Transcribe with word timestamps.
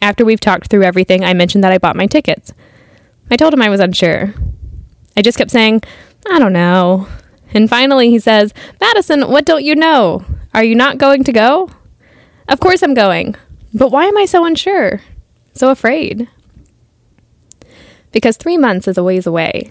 After 0.00 0.24
we've 0.24 0.40
talked 0.40 0.70
through 0.70 0.84
everything, 0.84 1.22
I 1.22 1.34
mentioned 1.34 1.64
that 1.64 1.72
I 1.72 1.76
bought 1.76 1.96
my 1.96 2.06
tickets. 2.06 2.54
I 3.30 3.36
told 3.36 3.52
him 3.52 3.60
I 3.60 3.68
was 3.68 3.80
unsure. 3.80 4.32
I 5.16 5.22
just 5.22 5.38
kept 5.38 5.50
saying, 5.50 5.82
I 6.28 6.38
don't 6.38 6.52
know. 6.52 7.08
And 7.52 7.70
finally 7.70 8.10
he 8.10 8.18
says, 8.18 8.52
Madison, 8.80 9.28
what 9.30 9.44
don't 9.44 9.64
you 9.64 9.74
know? 9.74 10.24
Are 10.52 10.64
you 10.64 10.74
not 10.74 10.98
going 10.98 11.24
to 11.24 11.32
go? 11.32 11.70
Of 12.48 12.60
course 12.60 12.82
I'm 12.82 12.94
going. 12.94 13.36
But 13.72 13.90
why 13.90 14.06
am 14.06 14.16
I 14.16 14.24
so 14.24 14.44
unsure? 14.44 15.00
So 15.54 15.70
afraid? 15.70 16.28
Because 18.12 18.36
three 18.36 18.58
months 18.58 18.86
is 18.86 18.98
a 18.98 19.04
ways 19.04 19.26
away. 19.26 19.70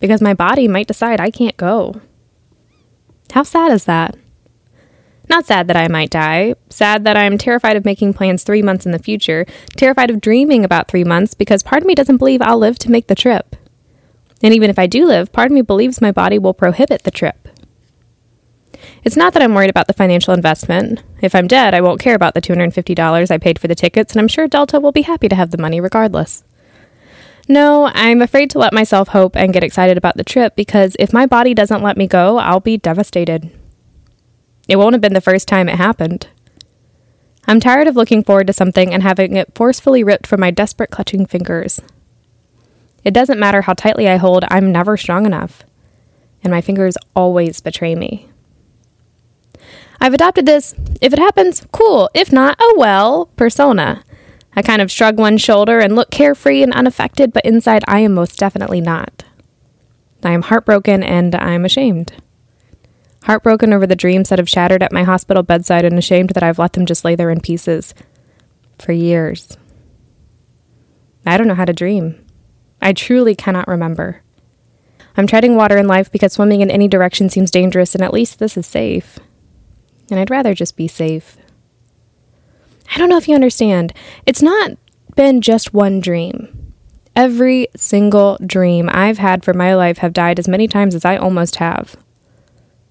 Because 0.00 0.20
my 0.20 0.34
body 0.34 0.68
might 0.68 0.86
decide 0.86 1.20
I 1.20 1.30
can't 1.30 1.56
go. 1.56 2.00
How 3.32 3.42
sad 3.42 3.72
is 3.72 3.84
that? 3.84 4.16
Not 5.28 5.46
sad 5.46 5.68
that 5.68 5.76
I 5.76 5.88
might 5.88 6.10
die, 6.10 6.54
sad 6.68 7.04
that 7.04 7.16
I'm 7.16 7.38
terrified 7.38 7.76
of 7.76 7.84
making 7.84 8.14
plans 8.14 8.42
three 8.42 8.62
months 8.62 8.84
in 8.84 8.92
the 8.92 8.98
future, 8.98 9.46
terrified 9.76 10.10
of 10.10 10.20
dreaming 10.20 10.64
about 10.64 10.88
three 10.88 11.04
months 11.04 11.34
because 11.34 11.62
part 11.62 11.82
of 11.82 11.86
me 11.86 11.94
doesn't 11.94 12.18
believe 12.18 12.42
I'll 12.42 12.58
live 12.58 12.78
to 12.80 12.90
make 12.90 13.06
the 13.06 13.14
trip. 13.14 13.56
And 14.44 14.52
even 14.52 14.68
if 14.68 14.78
I 14.78 14.86
do 14.86 15.06
live, 15.06 15.32
part 15.32 15.46
of 15.46 15.52
me 15.52 15.62
believes 15.62 16.02
my 16.02 16.12
body 16.12 16.38
will 16.38 16.52
prohibit 16.52 17.04
the 17.04 17.10
trip. 17.10 17.48
It's 19.02 19.16
not 19.16 19.32
that 19.32 19.42
I'm 19.42 19.54
worried 19.54 19.70
about 19.70 19.86
the 19.86 19.94
financial 19.94 20.34
investment. 20.34 21.02
If 21.22 21.34
I'm 21.34 21.48
dead, 21.48 21.72
I 21.72 21.80
won't 21.80 21.98
care 22.00 22.14
about 22.14 22.34
the 22.34 22.42
$250 22.42 23.30
I 23.30 23.38
paid 23.38 23.58
for 23.58 23.68
the 23.68 23.74
tickets, 23.74 24.12
and 24.12 24.20
I'm 24.20 24.28
sure 24.28 24.46
Delta 24.46 24.78
will 24.78 24.92
be 24.92 25.00
happy 25.00 25.30
to 25.30 25.34
have 25.34 25.50
the 25.50 25.56
money 25.56 25.80
regardless. 25.80 26.44
No, 27.48 27.90
I'm 27.94 28.20
afraid 28.20 28.50
to 28.50 28.58
let 28.58 28.74
myself 28.74 29.08
hope 29.08 29.34
and 29.34 29.54
get 29.54 29.64
excited 29.64 29.96
about 29.96 30.18
the 30.18 30.24
trip 30.24 30.54
because 30.56 30.94
if 30.98 31.14
my 31.14 31.24
body 31.24 31.54
doesn't 31.54 31.82
let 31.82 31.96
me 31.96 32.06
go, 32.06 32.36
I'll 32.36 32.60
be 32.60 32.76
devastated. 32.76 33.50
It 34.68 34.76
won't 34.76 34.92
have 34.92 35.00
been 35.00 35.14
the 35.14 35.22
first 35.22 35.48
time 35.48 35.70
it 35.70 35.76
happened. 35.76 36.28
I'm 37.46 37.60
tired 37.60 37.86
of 37.86 37.96
looking 37.96 38.22
forward 38.22 38.46
to 38.48 38.52
something 38.52 38.92
and 38.92 39.02
having 39.02 39.36
it 39.36 39.54
forcefully 39.54 40.04
ripped 40.04 40.26
from 40.26 40.40
my 40.40 40.50
desperate 40.50 40.90
clutching 40.90 41.24
fingers. 41.24 41.80
It 43.04 43.14
doesn't 43.14 43.38
matter 43.38 43.62
how 43.62 43.74
tightly 43.74 44.08
I 44.08 44.16
hold, 44.16 44.44
I'm 44.48 44.72
never 44.72 44.96
strong 44.96 45.26
enough. 45.26 45.62
And 46.42 46.50
my 46.50 46.60
fingers 46.60 46.96
always 47.14 47.60
betray 47.60 47.94
me. 47.94 48.28
I've 50.00 50.14
adopted 50.14 50.46
this, 50.46 50.74
if 51.00 51.12
it 51.12 51.18
happens, 51.18 51.66
cool. 51.72 52.10
If 52.14 52.32
not, 52.32 52.56
oh 52.60 52.74
well, 52.76 53.26
persona. 53.36 54.02
I 54.56 54.62
kind 54.62 54.80
of 54.82 54.90
shrug 54.90 55.18
one 55.18 55.38
shoulder 55.38 55.78
and 55.78 55.96
look 55.96 56.10
carefree 56.10 56.62
and 56.62 56.72
unaffected, 56.72 57.32
but 57.32 57.44
inside 57.44 57.84
I 57.88 58.00
am 58.00 58.14
most 58.14 58.38
definitely 58.38 58.80
not. 58.80 59.24
I 60.22 60.32
am 60.32 60.42
heartbroken 60.42 61.02
and 61.02 61.34
I'm 61.34 61.64
ashamed. 61.64 62.14
Heartbroken 63.24 63.72
over 63.72 63.86
the 63.86 63.96
dreams 63.96 64.28
that 64.28 64.38
have 64.38 64.48
shattered 64.48 64.82
at 64.82 64.92
my 64.92 65.02
hospital 65.02 65.42
bedside 65.42 65.84
and 65.84 65.98
ashamed 65.98 66.30
that 66.30 66.42
I've 66.42 66.58
let 66.58 66.74
them 66.74 66.86
just 66.86 67.04
lay 67.04 67.14
there 67.14 67.30
in 67.30 67.40
pieces 67.40 67.94
for 68.78 68.92
years. 68.92 69.56
I 71.26 71.36
don't 71.36 71.48
know 71.48 71.54
how 71.54 71.64
to 71.64 71.72
dream. 71.72 72.23
I 72.84 72.92
truly 72.92 73.34
cannot 73.34 73.66
remember. 73.66 74.20
I'm 75.16 75.26
treading 75.26 75.56
water 75.56 75.78
in 75.78 75.86
life 75.86 76.12
because 76.12 76.34
swimming 76.34 76.60
in 76.60 76.70
any 76.70 76.86
direction 76.86 77.30
seems 77.30 77.50
dangerous, 77.50 77.94
and 77.94 78.04
at 78.04 78.12
least 78.12 78.38
this 78.38 78.58
is 78.58 78.66
safe. 78.66 79.18
And 80.10 80.20
I'd 80.20 80.30
rather 80.30 80.54
just 80.54 80.76
be 80.76 80.86
safe. 80.86 81.38
I 82.94 82.98
don't 82.98 83.08
know 83.08 83.16
if 83.16 83.26
you 83.26 83.34
understand. 83.34 83.94
It's 84.26 84.42
not 84.42 84.72
been 85.16 85.40
just 85.40 85.72
one 85.72 85.98
dream. 86.00 86.72
Every 87.16 87.68
single 87.74 88.36
dream 88.44 88.90
I've 88.92 89.18
had 89.18 89.44
for 89.44 89.54
my 89.54 89.74
life 89.74 89.98
have 89.98 90.12
died 90.12 90.38
as 90.38 90.46
many 90.46 90.68
times 90.68 90.94
as 90.94 91.06
I 91.06 91.16
almost 91.16 91.56
have. 91.56 91.96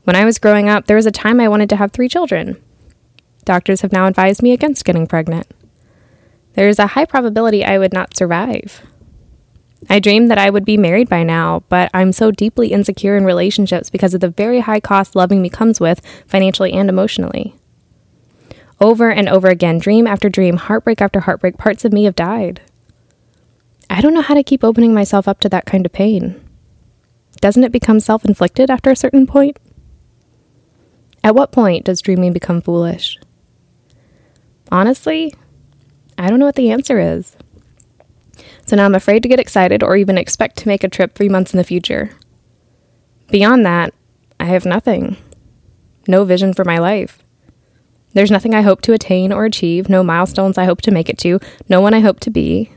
When 0.05 0.15
I 0.15 0.25
was 0.25 0.39
growing 0.39 0.69
up, 0.69 0.87
there 0.87 0.95
was 0.95 1.05
a 1.05 1.11
time 1.11 1.39
I 1.39 1.47
wanted 1.47 1.69
to 1.69 1.75
have 1.75 1.91
three 1.91 2.09
children. 2.09 2.59
Doctors 3.45 3.81
have 3.81 3.91
now 3.91 4.07
advised 4.07 4.41
me 4.41 4.53
against 4.53 4.85
getting 4.85 5.05
pregnant. 5.05 5.45
There 6.53 6.67
is 6.67 6.79
a 6.79 6.87
high 6.87 7.05
probability 7.05 7.63
I 7.63 7.77
would 7.77 7.93
not 7.93 8.17
survive. 8.17 8.81
I 9.89 9.99
dreamed 9.99 10.31
that 10.31 10.37
I 10.37 10.49
would 10.49 10.65
be 10.65 10.77
married 10.77 11.09
by 11.09 11.23
now, 11.23 11.63
but 11.69 11.89
I'm 11.93 12.11
so 12.11 12.31
deeply 12.31 12.71
insecure 12.71 13.17
in 13.17 13.25
relationships 13.25 13.89
because 13.89 14.13
of 14.13 14.21
the 14.21 14.29
very 14.29 14.61
high 14.61 14.79
cost 14.79 15.15
loving 15.15 15.41
me 15.41 15.49
comes 15.49 15.79
with, 15.79 16.01
financially 16.27 16.73
and 16.73 16.89
emotionally. 16.89 17.55
Over 18.79 19.11
and 19.11 19.29
over 19.29 19.47
again, 19.47 19.77
dream 19.77 20.07
after 20.07 20.29
dream, 20.29 20.57
heartbreak 20.57 21.01
after 21.01 21.21
heartbreak, 21.21 21.57
parts 21.57 21.85
of 21.85 21.93
me 21.93 22.05
have 22.05 22.15
died. 22.15 22.61
I 23.89 24.01
don't 24.01 24.13
know 24.13 24.21
how 24.21 24.33
to 24.33 24.43
keep 24.43 24.63
opening 24.63 24.93
myself 24.93 25.27
up 25.27 25.39
to 25.41 25.49
that 25.49 25.65
kind 25.65 25.85
of 25.85 25.91
pain. 25.91 26.41
Doesn't 27.41 27.63
it 27.63 27.71
become 27.71 27.99
self 27.99 28.25
inflicted 28.25 28.69
after 28.69 28.89
a 28.89 28.95
certain 28.95 29.27
point? 29.27 29.57
At 31.23 31.35
what 31.35 31.51
point 31.51 31.85
does 31.85 32.01
dreaming 32.01 32.33
become 32.33 32.61
foolish? 32.61 33.19
Honestly, 34.71 35.33
I 36.17 36.29
don't 36.29 36.39
know 36.39 36.45
what 36.45 36.55
the 36.55 36.71
answer 36.71 36.99
is. 36.99 37.35
So 38.65 38.75
now 38.75 38.85
I'm 38.85 38.95
afraid 38.95 39.23
to 39.23 39.29
get 39.29 39.39
excited 39.39 39.83
or 39.83 39.95
even 39.95 40.17
expect 40.17 40.57
to 40.57 40.67
make 40.67 40.83
a 40.83 40.89
trip 40.89 41.15
three 41.15 41.29
months 41.29 41.53
in 41.53 41.57
the 41.57 41.63
future. 41.63 42.11
Beyond 43.29 43.65
that, 43.65 43.93
I 44.39 44.45
have 44.45 44.65
nothing. 44.65 45.17
No 46.07 46.23
vision 46.23 46.53
for 46.53 46.63
my 46.63 46.77
life. 46.77 47.23
There's 48.13 48.31
nothing 48.31 48.53
I 48.53 48.61
hope 48.61 48.81
to 48.83 48.93
attain 48.93 49.31
or 49.33 49.45
achieve, 49.45 49.89
no 49.89 50.03
milestones 50.03 50.57
I 50.57 50.65
hope 50.65 50.81
to 50.81 50.91
make 50.91 51.09
it 51.09 51.17
to, 51.19 51.39
no 51.67 51.81
one 51.81 51.93
I 51.93 51.99
hope 51.99 52.19
to 52.21 52.29
be. 52.29 52.71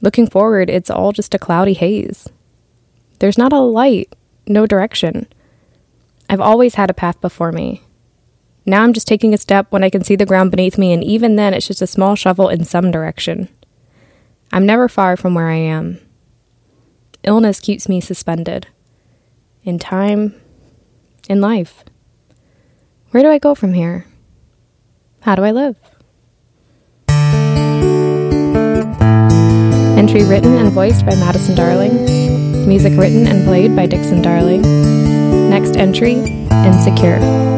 Looking 0.00 0.28
forward, 0.28 0.70
it's 0.70 0.90
all 0.90 1.12
just 1.12 1.34
a 1.34 1.38
cloudy 1.38 1.74
haze. 1.74 2.28
There's 3.18 3.38
not 3.38 3.52
a 3.52 3.60
light, 3.60 4.14
no 4.46 4.66
direction. 4.66 5.26
I've 6.30 6.40
always 6.40 6.76
had 6.76 6.88
a 6.88 6.94
path 6.94 7.20
before 7.20 7.52
me. 7.52 7.82
Now 8.64 8.82
I'm 8.82 8.92
just 8.92 9.08
taking 9.08 9.34
a 9.34 9.38
step 9.38 9.66
when 9.70 9.82
I 9.82 9.90
can 9.90 10.04
see 10.04 10.14
the 10.14 10.26
ground 10.26 10.50
beneath 10.50 10.78
me, 10.78 10.92
and 10.92 11.02
even 11.02 11.36
then, 11.36 11.54
it's 11.54 11.66
just 11.66 11.82
a 11.82 11.86
small 11.86 12.14
shovel 12.14 12.48
in 12.48 12.64
some 12.64 12.90
direction. 12.90 13.48
I'm 14.52 14.66
never 14.66 14.88
far 14.88 15.16
from 15.16 15.34
where 15.34 15.48
I 15.48 15.56
am. 15.56 16.00
Illness 17.22 17.60
keeps 17.60 17.88
me 17.88 18.00
suspended. 18.00 18.66
In 19.64 19.78
time, 19.78 20.34
in 21.28 21.40
life. 21.40 21.84
Where 23.10 23.22
do 23.22 23.30
I 23.30 23.38
go 23.38 23.54
from 23.54 23.74
here? 23.74 24.06
How 25.20 25.34
do 25.34 25.42
I 25.42 25.50
live? 25.50 25.76
Entry 29.98 30.24
written 30.24 30.56
and 30.56 30.70
voiced 30.70 31.04
by 31.04 31.14
Madison 31.16 31.54
Darling. 31.54 32.66
Music 32.68 32.92
written 32.98 33.26
and 33.26 33.44
played 33.46 33.74
by 33.74 33.86
Dixon 33.86 34.22
Darling. 34.22 34.62
Next 35.50 35.76
entry 35.76 36.14
Insecure. 36.64 37.57